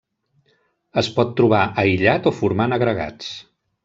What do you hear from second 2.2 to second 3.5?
o formant agregats.